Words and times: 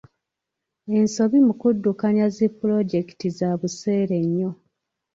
Ensobi 0.97 1.37
mu 1.45 1.53
kuddukanya 1.61 2.25
zi 2.35 2.45
pulojekiti 2.57 3.27
za 3.37 3.49
buseere 3.59 4.17
nnyo. 4.25 4.51